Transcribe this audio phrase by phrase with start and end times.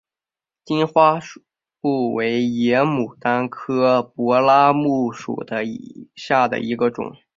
[0.65, 1.43] 金花树
[2.15, 5.45] 为野牡丹科柏拉木属
[6.15, 7.15] 下的一个种。